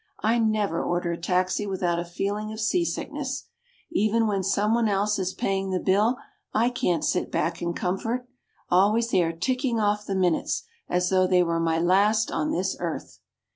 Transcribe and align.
I 0.23 0.39
never 0.39 0.83
order 0.83 1.11
a 1.11 1.17
taxi 1.21 1.67
without 1.67 1.99
a 1.99 2.05
feeling 2.05 2.51
of 2.51 2.59
sea 2.59 2.85
sickness. 2.85 3.45
Even 3.91 4.25
when 4.25 4.41
someone 4.41 4.87
else 4.89 5.19
is 5.19 5.31
paying 5.35 5.69
the 5.69 5.79
bill 5.79 6.17
I 6.55 6.71
can't 6.71 7.05
sit 7.05 7.31
back 7.31 7.61
in 7.61 7.73
comfort. 7.75 8.27
Always 8.71 9.11
they 9.11 9.21
are 9.21 9.31
ticking 9.31 9.79
off 9.79 10.07
the 10.07 10.15
minutes 10.15 10.63
as 10.89 11.09
though 11.11 11.27
they 11.27 11.43
were 11.43 11.59
my 11.59 11.77
last 11.77 12.31
on 12.31 12.49
this 12.49 12.75
earth. 12.79 13.19